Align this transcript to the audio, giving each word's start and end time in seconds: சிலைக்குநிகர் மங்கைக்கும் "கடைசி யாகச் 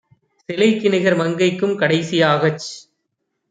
சிலைக்குநிகர் 0.49 1.17
மங்கைக்கும் 1.17 1.75
"கடைசி 1.75 2.17
யாகச் 2.17 2.69